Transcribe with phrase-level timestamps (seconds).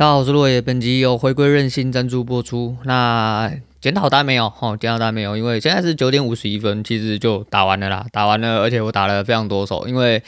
[0.00, 2.74] 大家好，我是落叶，本集由回归任性赞助播出。
[2.84, 3.52] 那
[3.82, 4.46] 检讨单没有？
[4.58, 10.22] 哦，检讨单没有，因为现在是九点五十一分，其实就打完了啦，打完了，而且我打了非常多手，因为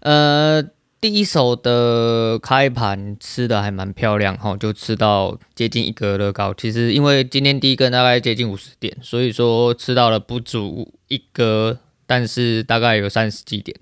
[0.00, 0.62] 呃
[1.00, 6.52] 第一手的开盘吃的还蛮漂亮，哈，就吃到接近一格乐高。
[6.52, 13.74] 其实因为今天第一根大概接近五十点，所以说吃到了不足一格，但是大概有三十几点。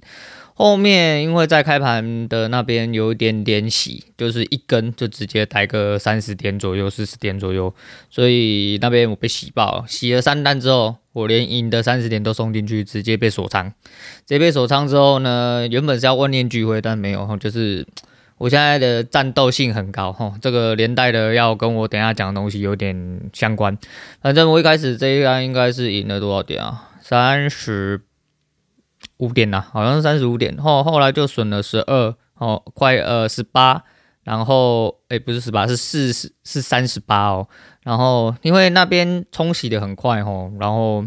[0.59, 7.75] 后面因为在开盘的那边有一点点洗，就是一根就直接待个三十点左右、四十点左右，
[8.09, 9.85] 所以那边我被洗爆。
[9.87, 13.71] 洗了三单之后，我连赢的三十点都送进去，直接被锁仓。
[14.25, 17.87] 直接被锁仓之后呢，原本是要万念俱灰，但没有，就是
[18.39, 20.33] 我现在的战斗性很高哈。
[20.41, 23.77] 这个连带的要跟我等下讲的东西有点相关。
[24.23, 26.93] 反正我一开始这一单应该是赢了多少点啊？
[27.03, 28.01] 三十。
[29.19, 33.83] 五点呐，好像是三十五点，后后来就损了十二，哦，快呃十八，
[34.25, 37.49] 然后诶、不是十八，是四十，是三十八哦，
[37.83, 41.05] 然后因为那边冲洗的很快哦，然后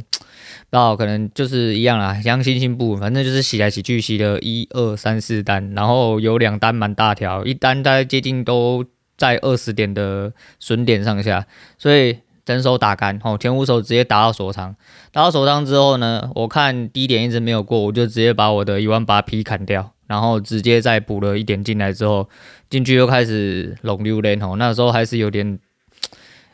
[0.69, 8.85] 到可能就是一样啦，像星星布，反正就是洗来洗去洗了一二三四单，然后有两单蛮大条，一单大概接近都
[9.17, 11.45] 在二十点的损点上下，
[11.77, 12.19] 所以。
[12.49, 14.75] 整手打干，吼，前五手直接打到锁仓，
[15.11, 22.27] 打到锁仓之后呢，我看低点一直没有过，我就直接把我的一万八 P 砍掉，然后直接再补了一点进来之后，
[22.67, 25.59] 进去又开始龙溜连，吼，那时候还是有点，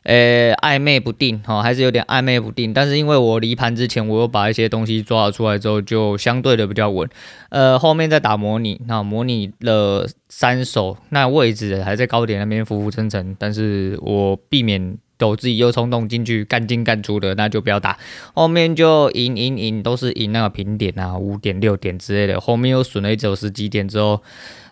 [0.04, 7.09] 呃、暧昧不定，吼，还是有点暧昧不定，但是因为我离盘之前我又把一些东西抓了出来之后，就相对的比较稳，
[7.52, 14.98] 呃，后面再打模拟，那模拟了三手，那位置还在高点那边浮浮沉沉，但是我避免。
[15.18, 17.98] 都自己又冲动进去干进干出的，那就不要打。
[18.34, 22.40] 后面就赢赢赢，都是赢那个平点啊，五点六点之类的。
[22.40, 24.22] 后面又损了一九十几点之后，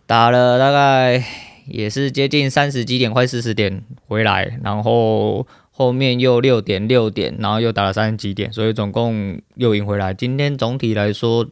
[0.06, 1.24] 打了大概
[1.68, 10.14] 也是接近三十几点，快四十点回来，然后后面又六点六点，然后又打了三十几点，所以总共又赢回来。
[10.14, 11.48] 今天总体来说。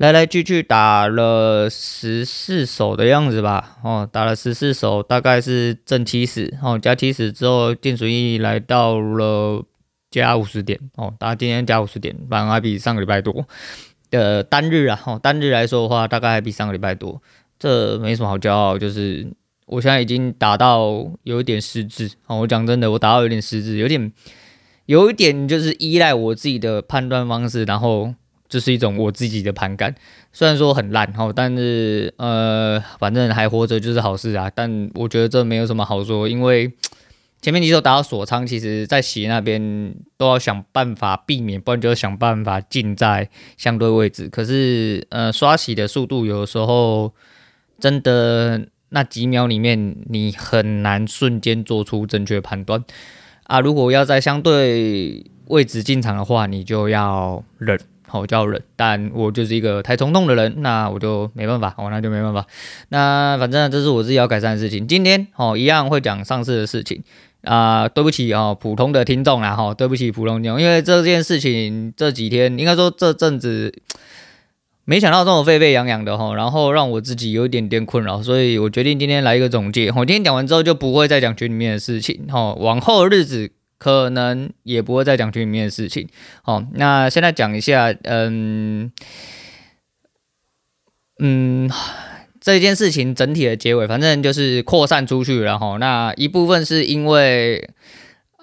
[0.00, 9.62] 来来去去打了十四手的样子吧，哦，打了十四手，大概是正七十，哦，加七十之后，净损益来到了
[10.10, 13.46] 加五十点，哦，打今天加五十点，反而比上个礼拜多。
[14.10, 17.20] 的单日啊，哦，单日来说的话，大概还比上个礼拜多，
[17.58, 19.30] 这没什么好骄傲，就是
[19.66, 24.10] 我现在已经打到有一点失智，哦，我讲真的，我打到有点失智，有点
[24.86, 28.14] 有一点就是依赖我自己的判断方式，然后。
[28.50, 29.94] 这是一种我自己的盘感，
[30.32, 34.50] 虽然说很烂哈，但是呃，反正还活着就是好事啊。
[34.52, 36.72] 但我觉得这没有什么好说，因为
[37.40, 44.28] 前面几手打到锁仓，其实在洗那边都要想办法避免，不然就要想办法进在相对位置。
[44.28, 47.14] 可是呃，刷洗的速度有时候
[47.78, 52.84] 真的那几秒里面，你很难瞬间做出正确判断
[53.44, 53.60] 啊。
[53.60, 57.78] 如果要在相对位置进场的话，你就要忍。
[58.10, 62.44] 好叫忍，但我就是一个太冲动的人，那我就没办法，哦，那就没办法。
[62.88, 64.86] 那反正这是我自己要改善的事情。
[64.88, 67.02] 今天哦，一样会讲上市的事情
[67.42, 73.72] 啊，对不起哦，普通的听众啦，哈，对不起普通听众，因为这件事情这几天应该说这阵子
[74.84, 79.88] 没想到这么沸沸扬扬的哈，然后让我自己有一点点困扰，所以我决定今天来一个总结。
[79.90, 83.52] 我今天讲完之后就不会再讲群里面的事情，哈，往后日子。
[83.80, 86.06] 可能也不会再讲群里面的事情。
[86.42, 88.92] 好，那现在讲一下，嗯
[91.18, 91.70] 嗯，
[92.42, 97.70] 这件事情整体的结尾，反正就是扩散出去，然后那一部分是因为，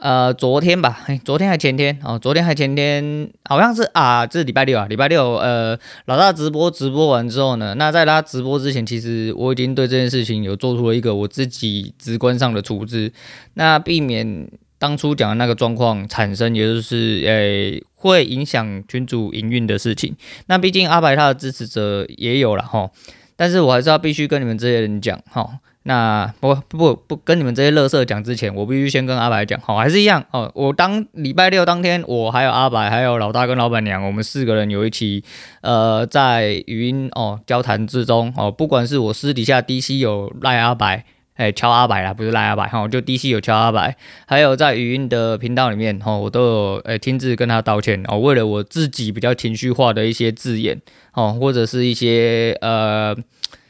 [0.02, 13.14] 呃，昨天吧，昨天还前天，哦，昨天还前天，好像是啊，这是礼拜六啊，礼拜六，呃，老大直播直播完之后呢，那在他直播之前，其实我已经对这件事情有做出了一个我自己直观上的处置，
[13.54, 14.50] 那避免。
[14.80, 20.16] 当初讲的那个状况产生，也就是诶、会影响群主营运的事情。
[20.48, 22.92] 那毕竟阿白他的支持者也有了哈，
[23.36, 25.60] 但是我还是要必须跟你们这些人讲哈。
[25.84, 30.52] 那不不不跟你们这些乐色讲之前，我必须先跟阿白讲好，还是一样哦。
[30.54, 35.24] 我当礼拜六当天，我还有阿白，还有老大跟老板娘，我们四个人有一起
[35.62, 41.06] 呃在语音哦交谈之中哦，不管是我私底下 DC 有赖阿白。
[41.38, 43.96] 哎，敲阿白啦，不是赖阿白哈，就 DC 有敲阿白，
[44.26, 50.82] 还有在语音的频道里面哈，我都有哎亲自跟他道歉哦，为了我自己比较情绪化的一些字眼
[51.14, 53.16] 哦，或者是一些呃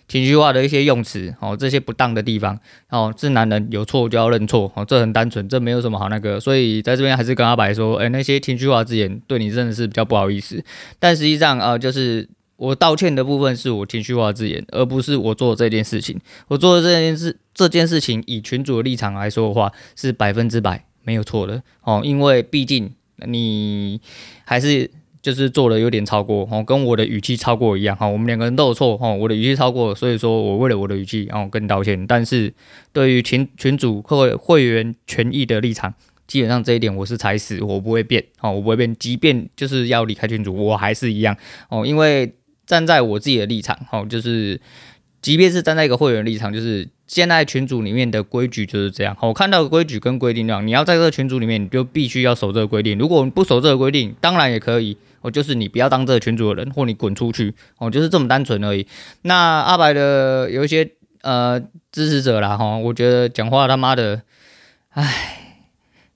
[0.08, 2.58] 情绪化的一些用词哦，这些不当的地方
[2.90, 10.64] 哦，是男人有错就要认错哦，这很单纯，这没有什么好那个，所以在这边还是跟阿白说，哎，那些情绪化字眼对你真的是比较不好意思，
[11.00, 16.19] 但实际上啊、呃，就是我道歉的部分是我情绪化字眼，而不是我做这件事情。
[16.48, 22.01] 我做的这件事，这件事情以群主的立场来说的话，是百分之百没有错的哦。
[22.04, 22.92] 因为毕竟
[23.27, 24.01] 你
[24.44, 24.89] 还是
[25.21, 28.07] 就是做的有点超过哦，跟我的语气超过一样哈。
[28.07, 32.07] 我们两个人都有错哦，我的语气超过，所以说我为了我的语气然后跟你道歉。
[32.07, 32.51] 但是
[32.92, 35.94] 对于群群主或会员权益的立场，
[36.25, 41.38] 基本上这一点我是踩死，我不会变哦，我不会变，即便就是要离开群主，我还是一样
[41.69, 42.33] 哦，因为。
[42.68, 44.60] 站在我自己的立场，哈，就是，
[45.22, 49.18] 即便是站在一个会员立场，就是现在群组里面的规矩就是这样。
[49.22, 52.98] 我看到的规矩跟规定量，你要在这个群组里面，你就必须要守这个规定。
[52.98, 58.86] 如果你不守这个规定，当然也可以，我就是你不要当这个群主的人，或你滚出去，哦，就是这么单纯而已。
[59.22, 60.92] 那阿白的有一些
[61.22, 61.60] 呃
[61.92, 64.22] 支持者啦，哈，我觉得讲话他妈的，
[64.90, 65.46] 唉。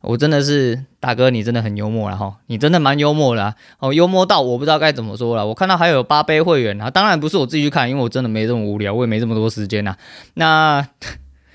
[0.01, 5.45] 我真的是大哥，你真的很幽默了哈，你真的蛮幽默的哦，幽默到我不知道该怎么说了。
[5.45, 9.95] 我看到还有八杯会员啊，当然不是我自己去看，因为我真的没这么无聊，我也没这么多时间呐。
[10.33, 10.87] 那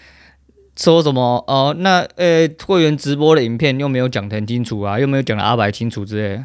[0.76, 1.74] 说什么哦？
[1.78, 6.44] 那呃，会员直播的影片又没有讲得很清楚啊，又没有讲得阿白清楚之类。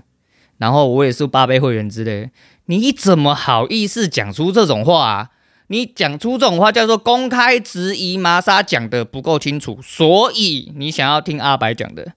[0.57, 2.31] 然后我也是八杯会员之类，
[2.65, 5.29] 你怎么好意思讲出这种话？
[5.71, 12.11] 你讲出这种话叫做公开质疑麻莎讲的不够清楚，所以你想要听阿白讲的，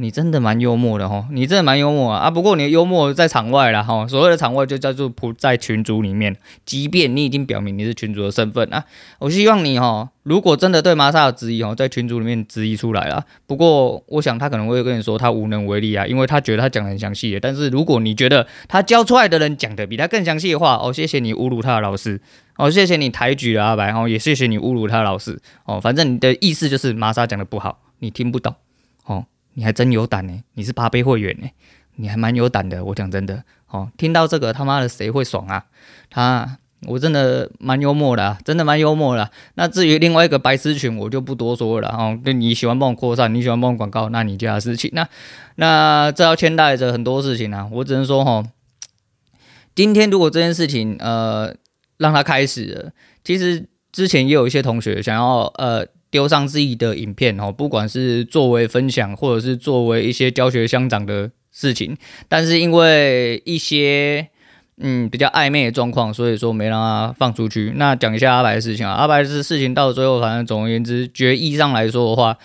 [0.00, 2.30] 你真的蛮幽默的哈，你真的蛮幽默啊啊！
[2.30, 8.84] 不过你的幽默在场外了哈，所谓的场外就叫做不在群组里面，即便你已经表明你是群主的身份啊，
[9.18, 13.24] 我希望你哈，如果真的对玛莎有质疑哦，在群组里面质疑出来了。
[13.46, 22.20] 不过我想他可能会跟你说他无能为力啊，因为他觉得他讲得很详细，但是如果你觉得他教出来的人讲的比他更详细的话，哦，谢谢你侮辱他的老师。
[22.56, 28.52] 哦，谢谢你抬举了阿白，哦，也谢谢你侮辱他的老师，哦，反正你的意思就是玛莎讲的不好，你听不懂，
[29.06, 29.26] 哦，
[29.58, 31.48] 你还真有胆呢，你是八杯会员呢，
[31.96, 35.64] 你还蛮有胆的，我讲真的，哦，听到这个他妈的谁会爽啊？
[36.08, 39.28] 他，我真的蛮幽默的啊，真的蛮幽默的。
[39.54, 45.08] 那至于另外一个白痴群，我就不多说了，哦，那你喜欢帮我扩散，你喜欢帮我广告，那你家的事情，那
[45.56, 48.44] 那这要牵带着很多事情啊，我只能说哈，
[49.74, 51.54] 今天如果这件事情，呃。
[52.00, 52.92] 让他开始了。
[53.24, 61.96] 其实之前也有一些同学想要呃丢上自己的影片哦，不管是作为分享或者是作为一些教学相长的事情，
[62.28, 64.28] 但是因为一些
[64.78, 67.72] 嗯比较暧昧的状况，所以说没让他放出去。
[67.76, 72.38] 那讲一下阿白的事情啊，阿白的事情到最后，反正总而言之，决议上来说的话，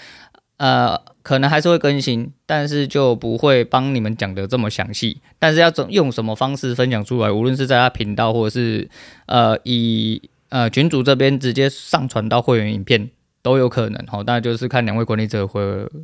[0.58, 5.22] 呃，可能还是会更新，但是就不会帮你们讲的这么详细。
[5.38, 8.90] 但是要怎用什么方式分享出来，无论是在他频道，或者是
[9.28, 13.10] 呃以呃群主这边直接上传到会员影片
[13.44, 14.04] 都有可能。
[14.08, 15.62] 好，那就是看两位管理者会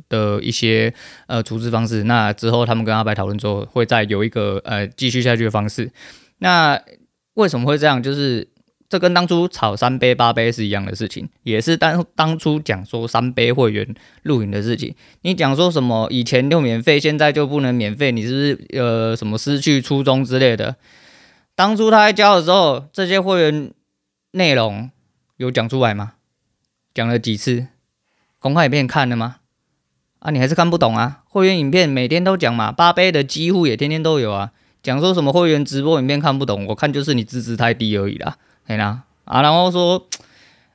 [0.08, 0.94] 的一些
[1.26, 2.04] 呃处置方式。
[2.04, 5.90] 那之后他们跟阿白讨论之后，会再有一个呃继续下去的方式。
[6.38, 6.80] 那
[7.34, 8.00] 为什么会这样？
[8.00, 8.46] 就是。
[8.90, 13.86] 这跟当初炒三杯八杯是一样的事情，也是当当初讲说三杯会员
[14.24, 14.92] 露营的事情。
[15.22, 18.10] 你讲说什么以前就免费，现在就不能免费？
[18.10, 20.74] 你是不是呃什么失去初衷之类的？
[21.54, 23.72] 当初他在教的时候，这些会员
[24.32, 24.90] 内容
[25.36, 26.14] 有讲出来吗？
[26.92, 27.66] 讲了几次？
[28.38, 29.36] 公开影片看了吗？
[30.20, 31.22] 啊，你还是看不懂啊？
[31.28, 34.52] 会员影片每天都讲嘛，八倍的几乎也天天都有啊。
[34.82, 36.66] 讲说什么会员直播影片看不懂？
[36.66, 38.36] 我看就是你资质太低而已啦。
[38.66, 40.06] 对啦，啊，然后说，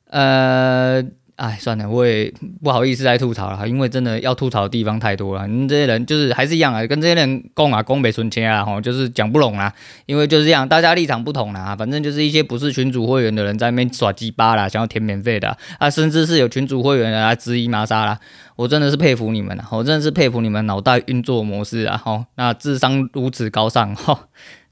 [0.10, 1.04] 呃，
[1.36, 2.34] 哎，算了，我也
[2.64, 5.46] 不好意思再吐槽了，因为真的要吐槽的地方太多了。
[5.48, 9.74] 你这些人就是还是一样啊，跟这些人讲啊，讲不顺切啊，吼，就是讲不拢啊，
[10.06, 18.18] 因为就是这样，大家立场不同啦，反正就是一些不是群主会员的人在那边耍鸡巴啦，想要填免费的啊，甚至是有群主会员的来质疑玛莎啦，
[18.56, 24.18] 我真的是佩服你们了，我真的是佩服你们脑袋运作模式啊，吼，那智商如此高尚，吼。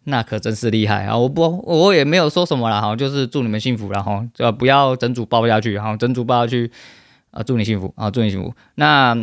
[0.06, 1.18] 那可真是厉害啊！
[1.18, 6.70] 我不，我也没有说什么了，哈，就是祝你们幸福啦，哈，就不要整组抱下去，哈，整组抱下去，
[7.32, 8.54] 啊，祝你幸福啊，祝你幸福。
[8.76, 9.18] 那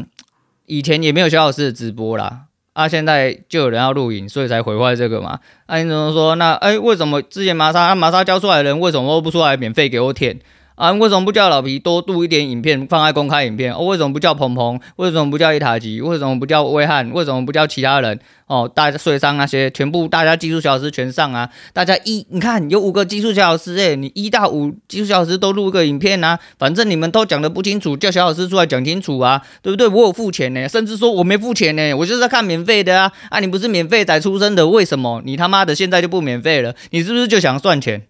[0.67, 5.41] 以前也没有小老师的直播啦，啊，现在就有人要录影，所以才毁坏这个嘛。
[5.67, 6.35] 那，你怎么说？
[6.37, 10.39] 那哎、为什么之前玛莎、啊、玛莎教出来的人为什么都不出来免费给我舔？
[10.81, 13.71] 啊，为什么不叫老皮多录一点影片放在公开影片？
[13.75, 14.81] 哦，为什么不叫鹏鹏？
[14.97, 16.01] 为什么不叫伊塔吉？
[16.01, 17.11] 为什么不叫威汉？
[17.13, 18.19] 为什么不叫其他人？
[18.47, 21.51] 哦，大家税商那些全部大家技术小老师全上啊！
[21.75, 29.87] 大家一你看有五个技术小老师诶，你一到五技术小老师都录个影片啊，反正你们都讲的不清楚，叫小老师出来讲清楚啊，对不对？
[29.87, 33.13] 我有付钱呢，甚至说我没付钱呢，我就是在看免费的啊！
[33.29, 36.75] 啊，你不是免费仔出身的，为什么你他妈的现在就不免费了？
[36.89, 38.07] 你是不是就想赚钱？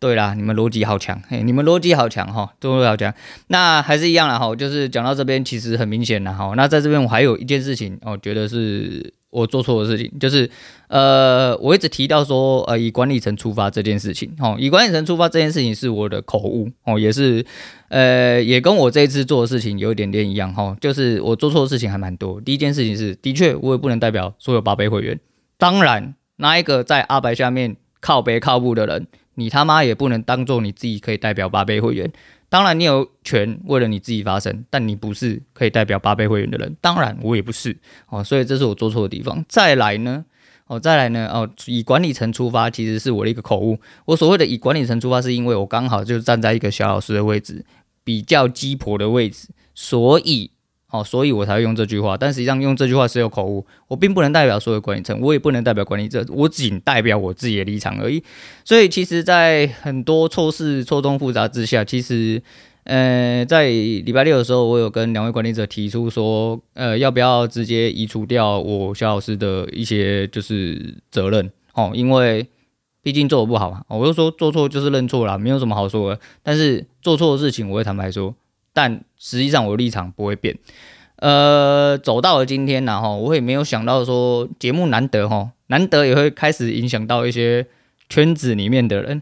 [0.00, 3.12] 对啦，你们逻辑好强，嘿，你们逻辑好强哈，都好强。
[3.48, 6.52] 那还是一样啦哈，就是讲到这边，其实很明显啦哈。
[6.56, 10.48] 那在这边我还有一件事情，我觉得是我做错的事情，就是
[10.86, 17.44] 呃，我一直提到说呃，以管理层出发这件事情，哦，以管理层出发这件事情是我的口误哦，也是
[17.88, 22.40] 呃，也跟我这一次做的事情有一点点一样哈，就是我做错的事情还蛮多。
[22.40, 25.18] 第一件事情是，的确我也不能代表所有八杯会员，
[25.58, 29.08] 当然那一个在阿白下面靠北靠步的人。
[29.38, 32.12] 你他妈也不能当做你自己可以代表八倍会员，
[32.48, 37.76] 当然你有权为了你自己发声，但你不是可以代表八倍会员的人，当然我也不是
[38.08, 39.44] 哦，所以这是我做错的地方。
[39.48, 40.24] 再来呢，
[40.66, 43.78] 哦，再来呢，哦，以管理层出发其实是我的一个口误。
[44.06, 47.64] 我所谓的以管理层出发，是因为我刚好就站在一个小老师的位置，
[48.02, 50.50] 比较鸡婆的位置，所以。
[50.90, 53.66] 哦，所以我才会用这句话，但实际上用这句话是有口误。
[53.88, 58.24] 我并不能代表所有管理层，我也不能代表管理者，我仅代表我自己的立场而已。
[58.64, 62.42] 所以，其实，在很多错事错综复杂之下，其实，
[62.84, 71.50] 呃，在礼拜六的时候，我有跟两位管理者提出说，呃，要不要直接移除掉我肖老师的一些就是责任？
[71.74, 72.46] 哦，因为
[73.02, 73.84] 毕竟做的不好嘛。
[73.88, 76.20] 我就说做错就是认错啦，没有什么好说的。
[76.42, 78.34] 但是做错的事情，我会坦白说。
[78.78, 80.56] 但实际上我立场不会变，
[81.16, 87.66] 呃，走到了今天然后我也没有想到说节目难得哈，难得也会开始影响到一些
[88.08, 89.20] 圈子里面的人。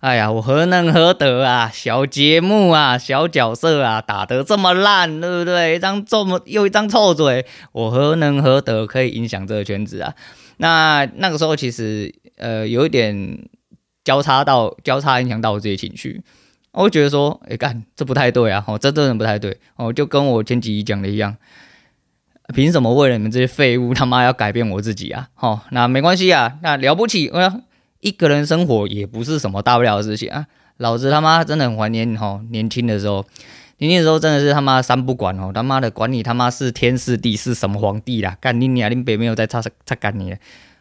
[0.00, 1.70] 哎呀，我何能何得啊？
[1.70, 5.76] 小节目啊，小角色啊，打得这么烂，对不对？
[5.76, 10.14] 一张这么又一张臭嘴，我何能何得可以影响这个圈子啊？
[10.56, 13.46] 那那个时候其实呃有一点
[14.02, 16.22] 交叉到交叉影响到我自己情绪。
[16.74, 18.64] 我会觉得说，哎、干，这不太对啊！
[18.66, 21.36] 哦，这真的不太对哦，就跟我前几集讲的一样，
[22.52, 25.28] 凭什么为了你们这些废物，他妈要改变我自己啊？
[25.38, 27.60] 哦，那没关系啊，那了不起，我要
[28.00, 30.46] 一个人生活也不是什么大不了的事情啊。
[30.78, 33.24] 老子他妈真的很怀念哦，年轻的时候，
[33.78, 40.38] 年轻的时候真的是他妈三不管哦，他妈的管你他妈是天是地是什么皇帝啦，干你娘，你别没有在擦擦干你了。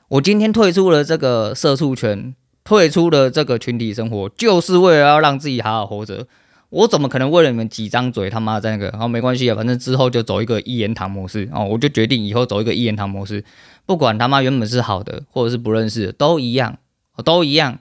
[0.07, 2.33] 我今天退出了这个社畜圈。
[2.63, 6.25] 退出了这个群体生活，就是为了要让自己好好活着。
[6.69, 8.89] 我怎么可能为了你们几张嘴他妈在那个？
[8.99, 11.63] 哦，没关系啊，反正之后就走一个一言堂模式哦。
[11.63, 13.43] 我就决定以后走一个一言堂模式，
[13.85, 16.77] 不管他妈原本是好的或者是不认识的，都一样，
[17.23, 17.77] 都一样。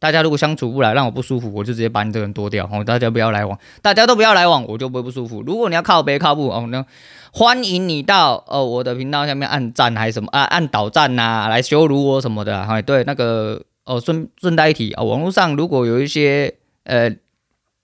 [0.00, 2.68] 大家如果相处不来，让我不舒服，我就直接把你这个人剁掉。
[2.72, 5.40] 哦，大家不要来往，大家都不要来往，我就不会不舒服。
[5.42, 6.84] 如果你要靠北靠不哦，那
[7.30, 12.60] 欢迎你到呃我的频道下面按赞还是什么啊，按倒赞呐、来羞辱我什么的。
[12.62, 13.62] 哎，对，那个。
[13.84, 17.14] 哦，顺顺带一提啊，网络上如果有一些呃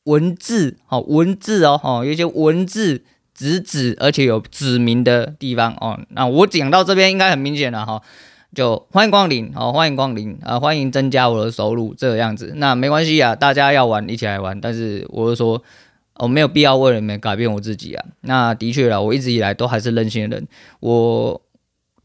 [0.05, 3.02] 文字，哦文字哦，哦有一些文字
[3.35, 8.00] 直指而且有指明的地方哦，那我讲到这边应该很明显了哈，
[8.55, 15.61] 就欢迎光临哦，欢迎光临啊，欢迎增加我的收入这个样子，那没关系啊，大家要玩一起来玩，但是我就说
[16.14, 20.47] 我没有必要为了你们改变我自己啊，那的确啦，我一直以来都还是任性的人，
[20.81, 21.43] 我。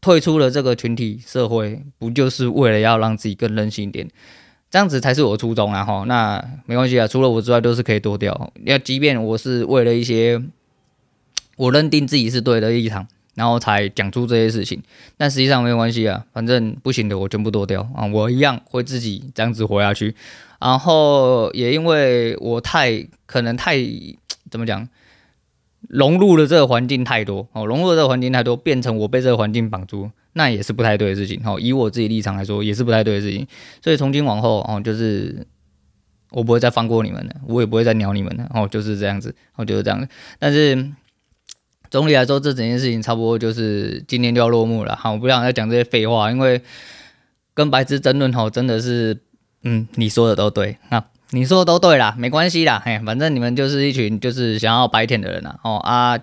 [0.04, 4.06] 退出了这个群体社会，不就是为了要让自己更任性一点？
[4.70, 5.82] 这样子才是我初衷啊！
[5.82, 8.52] 哈，那没关系啊，除了我之外都是可以剁掉。
[8.66, 10.38] 要即便我是为了一些
[11.56, 14.82] 我认定自己是对的立场，然后才讲出这些事情，
[15.16, 20.14] 但实际上没有关系啊，反正不行的我全部剁掉啊，我一样会自己这样子活下去。
[20.60, 23.78] 然后也因为我太可能太
[24.50, 24.86] 怎么讲？
[25.88, 31.58] 融入了这个环境太多哦，融入了这个环境太多，变成我被这个环境绑住，那也是不太对的事情哦。
[31.60, 33.46] 以我自己立场来说，也是不太对的事情。
[33.82, 35.46] 所以从今往后哦，就是
[36.30, 40.08] 我不会再放过你们了，我也不会再鸟你们了哦，就是这样子哦，就是这样子。
[40.38, 40.90] 但是
[41.90, 44.96] 总体来说，这整件事情差不多就是今天就要落幕了。
[44.96, 46.60] 好，我不想再讲这些废话，因为
[47.52, 49.16] 跟白痴争论哦，真的是
[49.62, 51.06] 嗯，你说的都对啊。
[51.34, 56.16] 你说的都对啦，没关系啦，嘿，反正你们就是一群就是想要白舔的人呐，哦啊，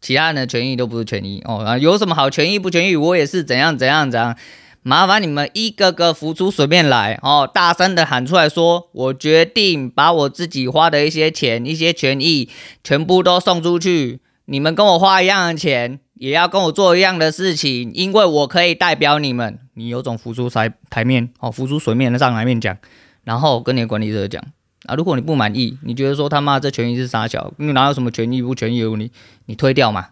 [0.00, 2.94] 其他人的权益都不是权益哦啊，有什么好权益不权益？
[2.94, 4.36] 我也是怎样怎样怎样，
[4.84, 12.48] 麻烦你们一个个浮出水面来哦，大声的喊出来说，我决定把我自己花的一些钱、一些权益
[12.84, 22.78] 全部都送出去，你们跟我花一样的钱，也要跟我做一样的事情，因为我可以代表你们，你有种浮出台台面哦，浮出水面的上台面讲。
[23.24, 24.42] 然后跟你的管理者讲
[24.86, 29.10] 啊，如果你不满意，你觉得说他妈这权益是杀小，你哪有什么权益不权益有你，
[29.46, 30.08] 你退掉嘛，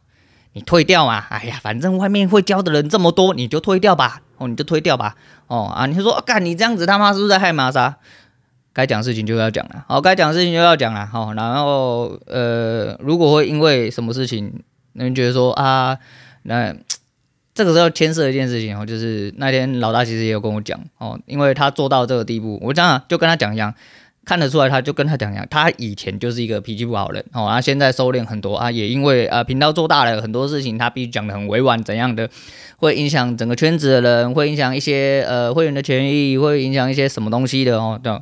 [0.55, 5.15] 你退掉嘛，哎呀，反正外面会教的人这么多，你就退掉吧，哦，你就退掉吧，
[5.47, 7.97] 哦啊，你说干你这样子他妈是不是在害玛莎？
[8.73, 14.63] 该讲事情就要讲了，好，该讲事情就要讲了，好，然后呃，如果会因为什么事情，
[14.95, 15.99] 那你觉得说啊，
[16.45, 16.75] 那。
[17.55, 23.75] 这个时候牵涉一件事情哦，就是那天老大其实也有跟我讲哦，因为他做到这个地步，我这样就跟他讲一样，
[24.25, 32.31] 看得出来，他就跟他讲讲，他以前就是一个脾气不好的人哦，他现在收敛很多啊，也因为啊频道做大了，很多事情他必须讲得很委婉，怎样的
[32.79, 38.19] 会影响整个圈子的人，会影响一些呃会员的权益，会影响一些什么东西的哦，对，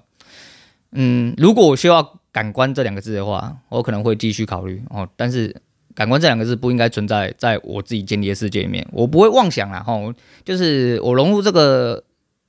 [0.92, 5.54] 嗯，如果我需要感官这两个字的话，我可能会继续考虑哦，但是
[5.94, 12.04] 感官这两个字不应该存在在我自己建立的世界里面，我不会妄想啊，吼，就是我融入这个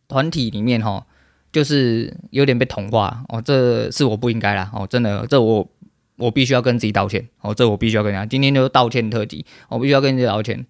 [0.08, 1.06] 团体里面哈。
[1.54, 5.70] 就是有点被同化哦，这是我不应该啦哦，真的，这我
[6.16, 10.66] 我必须要跟自己道歉哦，这我必须要跟人家，今天就道歉特辑，我必须要跟你道歉。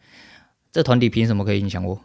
[0.72, 2.02] 这团体凭什么可以影响我？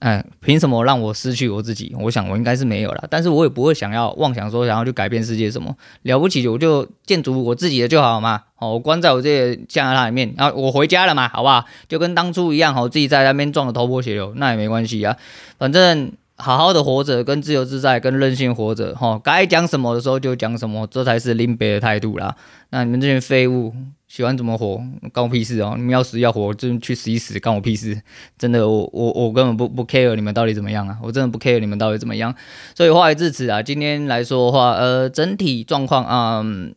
[0.00, 1.94] 嗯，凭什么让我失去我自己？
[1.98, 8.42] 我想我应该是没有了，但是我也不会想要妄想说想要去改变世界什么了不起，我就建筑我自己的就好嘛。
[8.58, 11.64] 哦，我关在我这加拿大里面，然后我回家了嘛，好不好？
[11.88, 15.16] 就跟当初一样，哦自己在那边撞得头破血流，那也没关系啊，
[15.58, 16.12] 反正。
[16.36, 22.36] 好好的活着，跟自由自在，跟任性活着，哈，该讲什么的时候就讲什么，这才是临别的态度啦。
[22.70, 23.72] 那你们这群废物，
[24.06, 24.80] 喜欢怎么活，
[25.12, 25.74] 关我屁事哦！
[25.76, 28.00] 你们要死要活，就去死一死，关我屁事！
[28.36, 30.98] 真的，我我我根本不不 care 你们到底怎么样啊！
[31.02, 32.34] 我真的不 care 你们到底怎么样。
[32.74, 36.74] 所以话已至此啊，今天来说的话，呃，整体状况，嗯，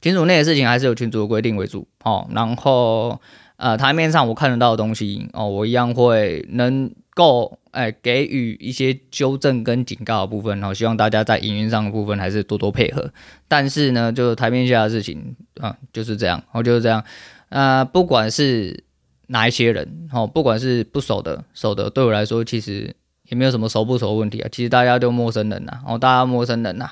[0.00, 3.20] 群主内的事情还是有群主的规定为主，哦，然后
[3.56, 7.58] 呃，台面上我看得到的东西，哦，我一样会能够。
[7.72, 13.12] 哎，给予一些纠正跟警告的部分，然后希望大家在营运上的部分还是多多配合。
[13.48, 17.04] 但是呢，就台面下的事情啊，就是这样，哦，就是这样。
[17.50, 18.82] 呃，不管是
[19.26, 24.48] 哪一些人，哦，不管是不熟的、熟的，对我来说其实也没有什么熟不熟的问题啊。
[24.50, 26.88] 其实大家都陌生人呐，哦，大家陌生人呐。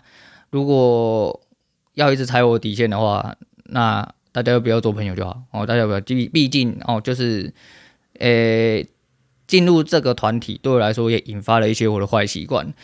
[0.50, 1.40] 如果
[1.94, 3.34] 要一直踩我底线的话，
[3.70, 5.44] 那大家就不要做朋友就好。
[5.50, 7.54] 哦，大家不要，毕毕竟哦，就是，
[8.18, 8.86] 诶。
[9.54, 12.74] 进入这个团体对我来说也引发了一些我的坏习惯。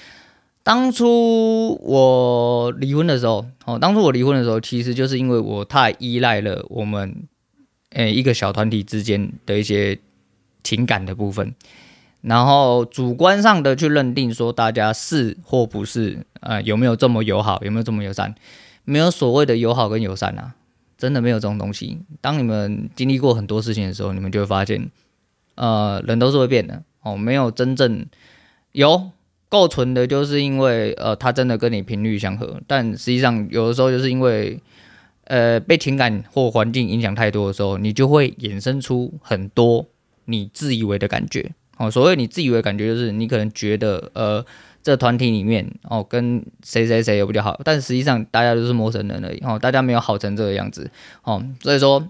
[0.63, 7.25] 当初我离婚的时候，哦，当初我离婚的时候，其实就是因为我太依赖了我们，
[7.89, 9.99] 诶，一个小团体之间的一些
[10.63, 11.53] 情感的部分，
[12.21, 18.33] 然后主观上的去认定说大家是或不是，呃，有没有这么友好，有没有这么友善？
[18.85, 20.55] 没有所谓的友好跟友善啊，
[20.97, 21.99] 真的没有这种东西。
[22.21, 24.89] 当你们经历过很多事情的时候，你们就会发现。
[25.61, 28.07] 呃，人都是会变的哦，没有真正
[28.73, 29.11] 有
[29.51, 32.59] 够纯的，就是因为呃，他真的跟你频率相合。
[32.67, 34.59] 但实际上，有的时候就是因为
[35.25, 39.85] 呃，被情感或环境影响太多的时候，你就会衍生出很多
[40.25, 41.91] 你自以为的感觉哦。
[41.91, 44.43] 所谓你自以为感觉，就是你可能觉得呃，
[44.83, 50.91] 这团体里面哦，跟谁谁谁有比较好，但实际上大家都是陌生人而已哦，大家没有好成这个样子
[51.25, 51.45] 哦。
[51.63, 52.09] 所以说，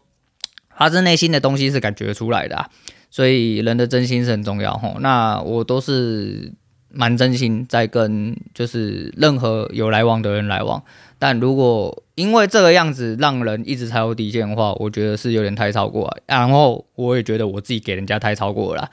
[0.77, 2.70] 发自内心的东西是感觉出来的啊。
[3.11, 6.53] 所以人的真心是很重要吼，那我都是
[6.92, 10.83] 蛮真心在跟就是任何有来往的人来往，
[11.18, 18.90] 但如果因为这个样子让人一直踩我底线的话，我觉得是有点太超过了，然后我也觉得我自己给人家太超过了啦，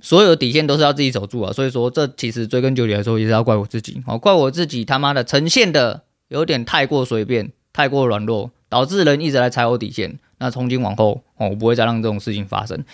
[0.00, 10.18] 所有底线都是要自己守住啊，所以说这其实追根究底来说也是要怪我自己，哦，怪我自己他妈的呈现的有点太过随便，太过软弱，导致人一直来踩我底线。
[10.38, 12.84] 那从今往后，哦，我不会再让这种事情发生。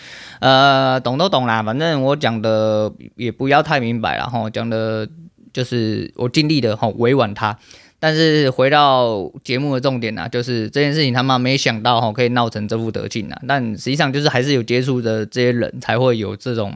[0.41, 5.09] 呃，懂都懂啦，反正我讲的也不要太明白了哈，讲的
[5.53, 7.59] 就是我尽力的哈委婉他。
[8.01, 13.41] 但是回到节目的重点啊，就是这件事情他妈没想到哈可以闹成这副德行啊。
[13.49, 16.75] 但实际上就是还是有接触的这些人才会有这种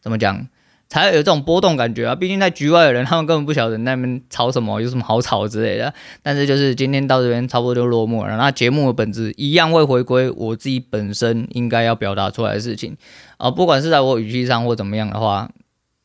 [0.00, 0.46] 怎么讲？
[0.88, 2.14] 才会有这种波动感觉啊！
[2.14, 5.92] 毕竟在局外的人，他们根本不晓得那边吵什么，有什么好吵之类的。
[6.22, 8.38] 但是就是今天到这边，差不多就落幕了。
[8.38, 12.96] 那节目的本质一样会回归我自己本身应该要表达出来的事情
[13.36, 15.50] 啊，不管是在我语气上或怎么样的话，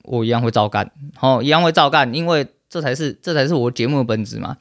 [0.04, 0.92] 我一样会照干。
[1.16, 4.58] 好，一样会照干，因为这才是这才是我节目的本质嘛。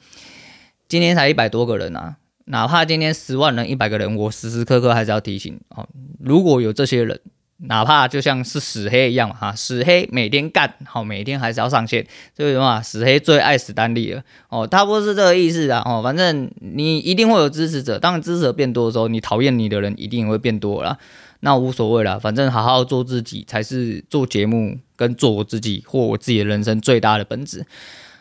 [0.87, 5.85] 今天才一百多个人啊，哪怕今天十万人、一百个人，我时时刻刻还是要提醒哦，
[6.17, 7.19] 如果有这些人。
[7.65, 12.81] 哪怕就像是死黑一样嘛，哈，死黑每天干好，每天还是要上线，所以什么？
[12.81, 20.97] 死黑最爱史丹利了哦，差不多是这个意思啊哦，反正你一定会有支持者，当支持者变多的时候，你讨厌你的人一定会变多了，
[21.39, 27.65] 那无所谓了，反正好好做自己才是做节目跟做我自己或我自己的人生最大的本质。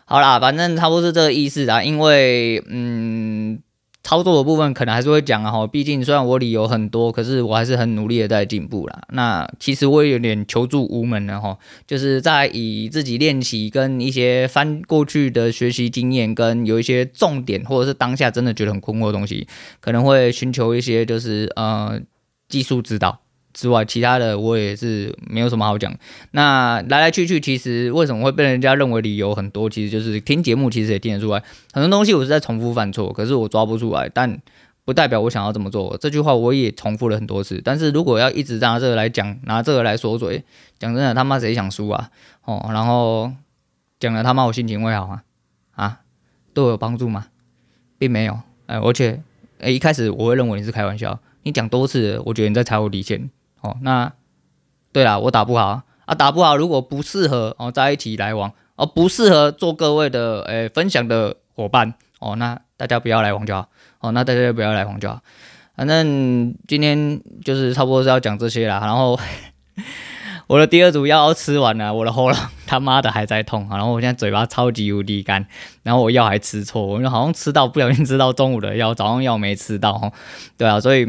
[0.04, 3.58] 好啦，反正差不多是这个意思啊，因为嗯。
[4.04, 9.02] 操作的部分可能还是会讲啊，哈，毕竟虽然我理由很多，可是我还是很努力的在进步啦。
[9.10, 19.46] 那其实我也有点求助无门了哈，就是在以自己练习跟一些翻过去的学习经验，跟有一些重点或者是当下真的觉得很困惑的东西，
[19.80, 22.00] 可能会寻求一些就是呃
[22.48, 23.20] 技术指导
[23.52, 25.94] 之外，其他的我也是没有什么好讲。
[26.30, 29.68] 那来来去去，其实为什么会被人家认为理由很多？
[29.68, 34.08] 其实就是听节目，其实也听得出来，很多东西我是在重复犯错，可是我抓不出来。
[34.08, 34.40] 但
[34.84, 35.96] 不代表我想要这么做。
[36.00, 37.60] 这句话我也重复了很多次。
[37.64, 40.42] 但是如果要一直拿这个来讲，拿这个来说嘴，
[40.78, 42.10] 讲真的，他妈谁想输啊？
[42.44, 43.32] 哦，然后
[44.00, 45.22] 讲了他妈我心情会好吗？
[45.72, 46.00] 啊，
[46.52, 47.26] 对我有帮助吗？
[47.98, 48.40] 并没有。
[48.66, 49.22] 哎，而且
[49.60, 51.20] 哎，一开始我会认为你是开玩笑。
[51.44, 53.30] 你讲多次，我觉得你在踩我底线。
[53.62, 54.12] 哦，那
[54.92, 63.68] 对啦，我打不好啊，打不好，如果不适合哦在一起来往，哦不适合做各位的诶分享的伙伴哦，那大家不要来往就好。
[64.00, 65.20] 哦，那大家不要来往就好。
[65.76, 68.80] 反正今天就是差不多是要讲这些啦。
[68.80, 69.18] 然后
[70.48, 73.68] 我的第二组药吃完了，我的喉咙他妈的还在痛。
[73.70, 75.46] 然后我现在嘴巴超级无敌干，
[75.84, 80.12] 然后我药还吃错，我就好像吃到不小心吃到中午的药，早上药没吃到。
[80.58, 81.06] 对啊，所以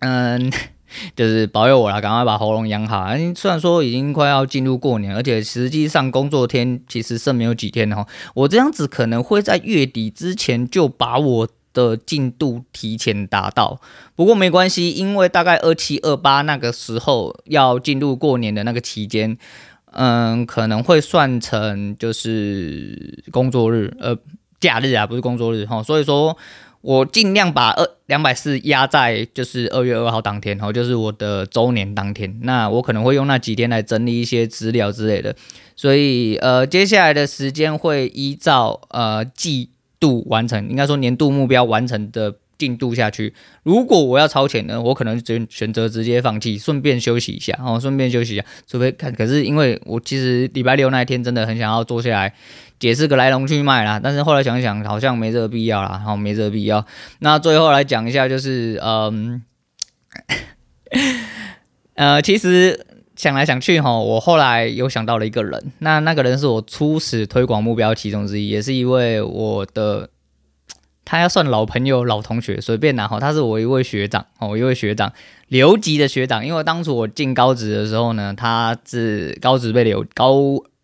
[0.00, 0.52] 嗯。
[1.16, 3.06] 就是保佑我啦，赶快把喉咙养好。
[3.34, 8.06] 虽然说已经快要进入过年，而且实际上工作天其实剩没有几天哈。
[8.34, 13.80] 我这样子可能会在月底之前就把我的进度提前达到。
[14.14, 19.36] 不过没关系，因为大概二七二八那个时候要进入过年的那个期间，
[19.92, 24.16] 嗯，可能会算成就是工作日，呃，
[24.60, 25.82] 假日啊，不是工作日哈。
[25.82, 26.36] 所以说。
[26.84, 32.38] 我尽量把二两百四压在就是二月二号当天，哦就是我的周年当天。
[32.42, 35.34] 那我可能会用那几天来整理一些资料之类的。
[35.74, 43.34] 所以呃，接下来的时间会依照呃季度完成，应该说年度目标完成的进度下去。
[43.62, 48.44] 如果我要超前呢，我可能选选择直接放弃，顺便休息一下，哦，顺便休息一下。
[48.66, 52.34] 除非看，可是因为我其实礼拜六那一天真的很想要坐下来。
[52.80, 56.84] 解释个来龙去脉啦，但是后来想想好像没这个必要啦，然后没这个必要。
[57.20, 59.42] 那最后来讲一下，就是嗯，
[61.94, 62.84] 呃，其实
[63.16, 70.10] 想来想去哈，我后来有想到了一个人，那那个人是我初始推广目标其中之一，也是一位我的，
[71.04, 75.12] 他要算老朋友、老同学，随便拿哈，他是我一位学长哦，一位学长，
[75.48, 80.34] 留级的学长，因为当初我进高职的时候呢，他是高职被留高。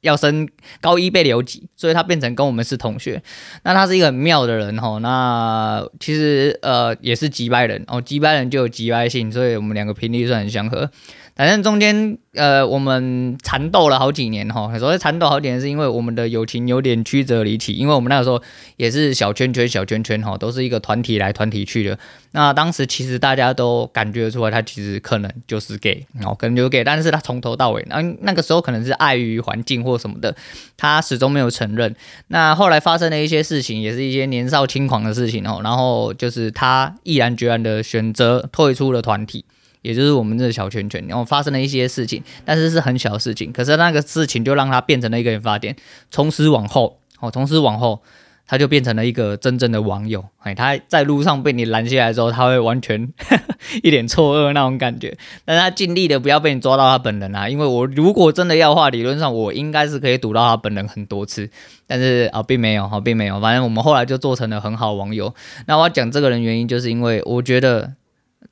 [0.03, 0.49] 要升
[0.81, 3.23] 高一被留级，所以他变成跟我们是同学。
[3.65, 10.91] 那他是一个很妙的人吼，那其实呃也是机掰人哦，机掰人就有机掰性，所以我们两个频率算很相合。
[11.37, 14.79] 反正中间呃，我们缠斗了好几年哈。
[14.79, 17.73] 所谓缠斗好几年，是因为我们的友情有点曲折离奇。
[17.73, 18.40] 因为我们那个时候
[18.77, 21.99] 也是小圈圈、小圈圈哈，都是一个团体来团体去的。
[22.33, 26.85] 那当时其实大家都感觉出来，他其实可能就是 gay 哦，可能就 gay。
[26.85, 30.37] 但是他从头到尾，那那个时候可能是碍于环境或什么的，
[30.77, 31.97] 他始终没有承认。
[32.29, 35.61] 那后来发生了一些事情，也是一些年少轻狂的事情哦。
[35.64, 39.45] 然后就是他毅然决然的选择退出了团体。
[39.83, 45.75] 也就是我们这小圈圈，然后发生了一些事情，但是是很小的事情，可是那个事情就让他变成了一个人发点。
[46.11, 48.03] 从此往后，哦，从此往后，
[48.47, 50.25] 他就变成了一个真正的网友。
[50.40, 53.12] 哎，他在路上被你拦下来之后，他会完全
[53.83, 57.49] 一脸错愕那种感觉，但他尽力的不要被你抓到他本人啊。
[57.49, 61.49] 因为我如果真的要的话，理论上我应该是可以堵到他本人很多次，
[61.87, 63.40] 但是啊、并没有，哈、并没有。
[63.40, 65.35] 反正我们后来就做成了很好网友。
[65.66, 67.95] 那我要讲这个人原因，就是因为我觉得。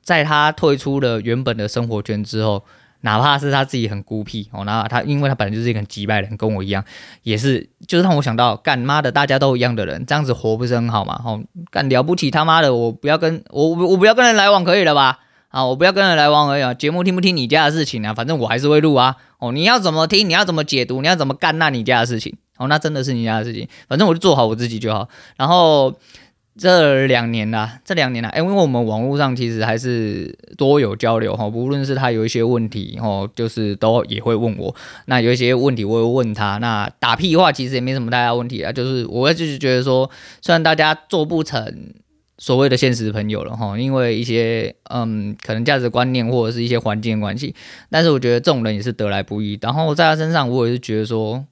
[0.08, 2.64] 在他退出了原本的生活圈之后，
[3.02, 6.82] 哪怕是他自己很孤僻哦，那他因为他本来就是一个很机掰人，跟我一样，
[7.24, 11.20] 也是就是让我想到，干妈的大家都一样的人，这样子活不是很好吗？
[11.26, 15.18] 哦，干了不起他妈的，我不要跟我我不要跟人来往可以了吧？
[15.50, 19.16] 啊，我不要跟人来往而已啊，节目听不听你家的事情啊，反正我还是会录啊。
[19.40, 22.34] 哦，你要怎么听，你要怎么解读，你要怎么干，那你家的事情。
[22.56, 25.06] 哦，那真的是你家的事情，反正我就做好我自己就好。
[25.36, 25.94] 然后。
[26.58, 34.74] 这两年啦，这两年啦，因为我们网络上其实还是多有交流哈，不论是他有一些问题哦，就是都也会问我，
[35.06, 40.10] 那有一些问题我会问他，那打屁话其实也没什么太大问题啊，就是我就是觉得说，
[40.42, 41.94] 虽然大家做不成
[42.38, 47.54] 所谓的现实朋友了哈，因为一些嗯可能价值观念或者是一些环境关系，
[47.88, 51.44] 但是我觉得这种人也是得来不易，然后在他身上我也是觉得说，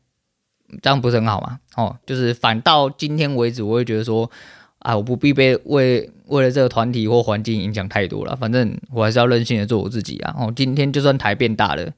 [0.82, 4.28] 这样不是很好嘛，哦，就是反到今天为止，我会觉得说。
[4.80, 10.34] 啊，我不必被为为了这个团体或环境影响太多了，反正我还是要任性的做我自己啊。
[10.38, 11.92] 哦，今天就算台变大了，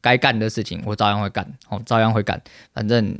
[0.00, 2.40] 该干的事情我照样会干，哦，照样会干。
[2.72, 3.16] 反正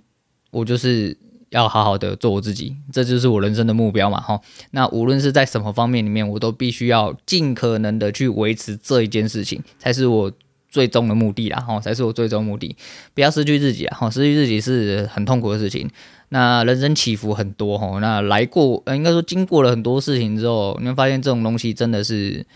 [0.50, 1.16] 我就是
[1.50, 4.20] 要好好的做我自己，这就是我人生的目标嘛。
[4.20, 10.32] 哈，那无论是在什么方面里面，我都必须要尽可能的去维持这一件事情，才是我
[10.68, 11.60] 最终的目的啦。
[11.60, 12.74] 哈，才是我最终目的，
[13.14, 13.96] 不要失去自己啊。
[13.98, 15.88] 哈，失去自己是很痛苦的事情。
[16.34, 22.46] 那人生起伏很多哈，那来过，应该说经过了很多事情之后，你会发现这种东西真的是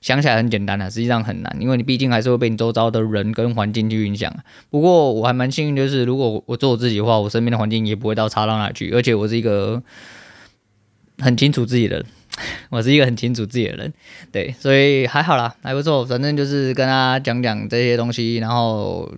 [0.00, 4.34] 想起来很简单啊，实际上很难，因为你毕竟还是会被你周遭的人跟环境去影响。
[4.68, 9.80] 不过我还蛮幸运，就是如果我做我自己的话，我身边的环境也不会到差到哪去，而且我是一个
[11.18, 12.06] 很清楚自己的人，
[12.70, 13.92] 我是一个很清楚自己的人，
[14.32, 19.08] 对，所以还好啦，还不错，反正就是跟大家讲讲这些东西，然后。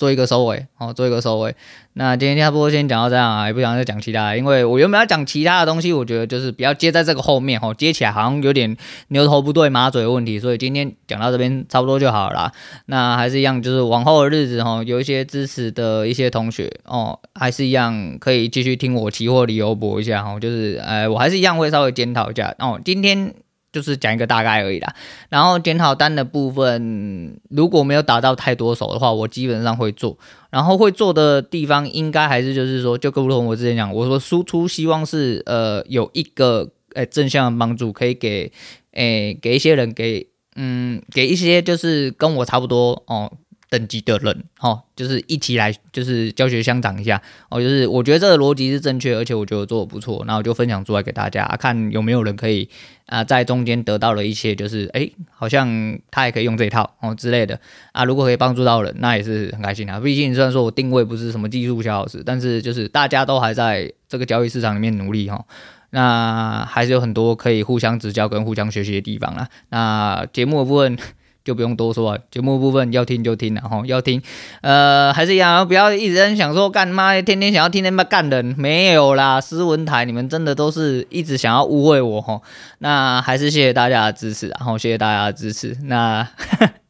[0.00, 1.54] 做一个收尾，好，做一个收尾。
[1.92, 8.74] 那今天差不多先讲到这样啊，也不想再讲其他，因为我原本要讲其他的东西，我觉得就是不要接在这个后面，哦，接起来好像有点
[9.08, 12.50] 牛头不对马嘴的问题，所以今天讲到这边差不多就好了。
[12.86, 23.34] 那还是一样，就是往后的日子，哦，有一些支持的一些同学，哦，还是一样可以继续听我期货理由博一下，哦，就是，呃，我还是一样会稍微检讨一下，哦，今天。
[23.72, 24.94] 就是讲一个大概而已啦，
[25.28, 30.18] 然后检讨单的部分，如果没有打到太多手的话，我基本上会做。
[30.50, 38.50] 然后会做的地方，应该还是就是说，就如同我之前讲，我说输出希望是呃有一个诶、正向的帮助，可以给
[38.94, 43.32] 诶、给一些人给嗯给一些就是跟我差不多哦。
[43.70, 52.68] 等级的人，哦，就是一起来，就是教学相长一下，哦，就是我觉得这个逻辑是正确，而且我觉得做的不错，那我就分享出来给大家，看有没有人可以
[53.06, 57.58] 啊、在中间得到了一些，就是哎，好像他也可以用这一套哦之类的
[57.92, 60.00] 啊，如果可以帮助到人，那也是很开心啊。
[60.00, 65.44] 毕竟虽然说我定位不是什么技术小老师，但是就是大家都还在这个交易市场里面努力哈、哦，
[65.90, 69.48] 那还是有很多可以互相指教跟互相学习的地方啦。
[69.68, 70.98] 那节目的部分。
[71.42, 74.20] 就不用多说了，节目部分要听就听了哈，要听，
[74.60, 82.40] 呃，还是一样，不要一直在想说干嘛，天天想要听那么干人，没有啦，斯文台，你们真的都是一直想要误会我哈，
[82.78, 86.28] 那还是谢谢大家的支持，然后谢谢大家的支持，那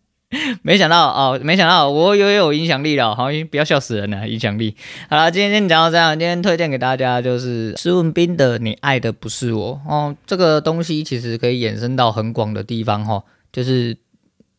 [0.62, 4.74] 没想到哦，没想到我又有影响力了，好，不要笑死人了，影响力，
[5.08, 13.96] 好了，今天先讲到这样，今天推荐给大家就是施文斌的《你爱的不是我》哦，这个东西其实可以衍生到很广的地方哈，就是。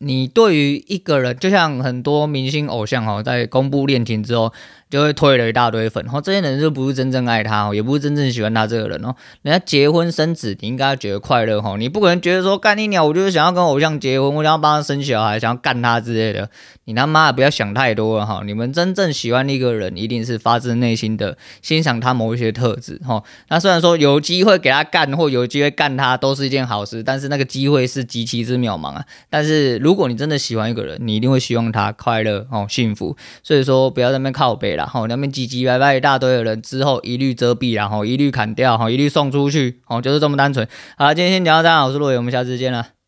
[0.02, 4.52] 你对于一个人，就像很多明星偶像哦，在公布恋情之后。
[4.92, 9.14] 就会推了一大堆粉，然后这些人就不是真正爱他，也不是真正喜欢他这个人哦。
[9.40, 16.50] 人家结婚生子，你应该觉得快乐哈，你不可能觉得说干你鸟，我就是想要跟偶像结婚，我想要帮他生小孩，想要干他之类的。
[16.84, 18.42] 你他妈的不要想太多了哈。
[18.44, 23.22] 你们真正喜欢一个人，一定是发自内心的欣赏他某一些特质哈。
[23.48, 29.02] 那虽然说有机会给他干，或有机会干他，都是一件好事，但是那个机会是极其之渺茫啊。
[29.30, 33.16] 但是如果你真的喜欢一个人，你一定会希望他快乐哦，幸福。
[33.42, 34.81] 所以说不要在那边靠北了。
[34.82, 40.66] 然后那边唧唧歪歪一大堆的人，之后一律遮蔽，然后一律砍掉，哈，一律送出去，哦，就是这么单纯。
[40.96, 43.01] 好，今天先讲到这，我是陆伟，我们下次见了。